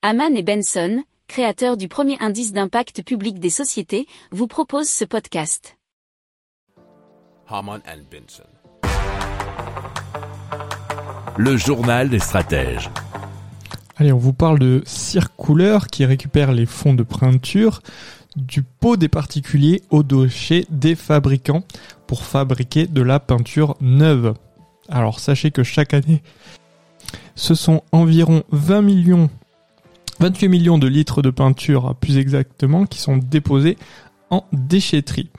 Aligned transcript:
Haman 0.00 0.36
et 0.36 0.44
Benson, 0.44 1.02
créateurs 1.26 1.76
du 1.76 1.88
premier 1.88 2.16
indice 2.20 2.52
d'impact 2.52 3.02
public 3.02 3.40
des 3.40 3.50
sociétés, 3.50 4.06
vous 4.30 4.46
proposent 4.46 4.88
ce 4.88 5.04
podcast. 5.04 5.76
Haman 7.48 7.80
and 7.84 8.02
Benson. 8.08 8.44
Le 11.36 11.56
journal 11.56 12.10
des 12.10 12.20
stratèges. 12.20 12.90
Allez, 13.96 14.12
on 14.12 14.18
vous 14.18 14.32
parle 14.32 14.60
de 14.60 14.84
Circouleur 14.86 15.88
qui 15.88 16.04
récupère 16.04 16.52
les 16.52 16.66
fonds 16.66 16.94
de 16.94 17.02
peinture 17.02 17.82
du 18.36 18.62
pot 18.62 18.96
des 18.96 19.08
particuliers 19.08 19.82
au 19.90 20.04
dossier 20.04 20.64
des 20.70 20.94
fabricants 20.94 21.64
pour 22.06 22.22
fabriquer 22.22 22.86
de 22.86 23.02
la 23.02 23.18
peinture 23.18 23.76
neuve. 23.80 24.34
Alors 24.88 25.18
sachez 25.18 25.50
que 25.50 25.64
chaque 25.64 25.92
année, 25.92 26.22
ce 27.34 27.56
sont 27.56 27.82
environ 27.90 28.44
20 28.52 28.82
millions 28.82 29.28
28 30.20 30.48
millions 30.48 30.78
de 30.78 30.86
litres 30.86 31.22
de 31.22 31.30
peinture 31.30 31.94
plus 31.94 32.18
exactement 32.18 32.86
qui 32.86 32.98
sont 32.98 33.16
déposés 33.16 33.76
en 34.30 34.44
déchetterie. 34.52 35.30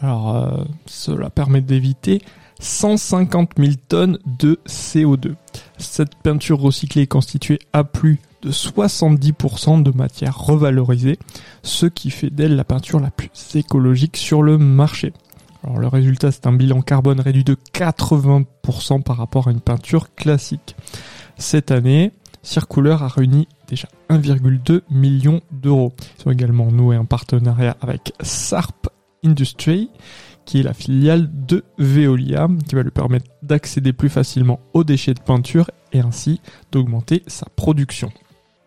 Alors 0.00 0.36
euh, 0.36 0.64
cela 0.86 1.30
permet 1.30 1.60
d'éviter 1.60 2.20
150 2.60 3.52
000 3.58 3.72
tonnes 3.88 4.18
de 4.26 4.58
CO2. 4.66 5.34
Cette 5.78 6.14
peinture 6.16 6.58
recyclée 6.58 7.02
est 7.02 7.06
constituée 7.06 7.58
à 7.72 7.84
plus 7.84 8.20
de 8.42 8.50
70% 8.50 9.82
de 9.82 9.90
matière 9.90 10.38
revalorisée, 10.38 11.18
ce 11.62 11.86
qui 11.86 12.10
fait 12.10 12.30
d'elle 12.30 12.56
la 12.56 12.64
peinture 12.64 13.00
la 13.00 13.10
plus 13.10 13.30
écologique 13.54 14.16
sur 14.16 14.42
le 14.42 14.58
marché. 14.58 15.12
Alors 15.64 15.78
le 15.78 15.88
résultat 15.88 16.30
c'est 16.32 16.46
un 16.46 16.52
bilan 16.52 16.82
carbone 16.82 17.20
réduit 17.20 17.44
de 17.44 17.56
80% 17.74 19.02
par 19.02 19.16
rapport 19.16 19.48
à 19.48 19.50
une 19.50 19.60
peinture 19.60 20.14
classique. 20.14 20.76
Cette 21.38 21.70
année, 21.70 22.12
Circouleur 22.46 23.02
a 23.02 23.08
réuni 23.08 23.48
déjà 23.66 23.88
1,2 24.08 24.82
million 24.88 25.40
d'euros. 25.50 25.92
Ils 26.20 26.28
ont 26.28 26.30
également 26.30 26.70
noué 26.70 26.94
un 26.94 27.04
partenariat 27.04 27.76
avec 27.80 28.12
Sarp 28.20 28.88
Industry, 29.24 29.90
qui 30.44 30.60
est 30.60 30.62
la 30.62 30.72
filiale 30.72 31.28
de 31.32 31.64
Veolia, 31.76 32.46
qui 32.68 32.76
va 32.76 32.84
lui 32.84 32.92
permettre 32.92 33.26
d'accéder 33.42 33.92
plus 33.92 34.08
facilement 34.08 34.60
aux 34.74 34.84
déchets 34.84 35.14
de 35.14 35.20
peinture 35.20 35.72
et 35.92 35.98
ainsi 35.98 36.40
d'augmenter 36.70 37.24
sa 37.26 37.46
production. 37.56 38.12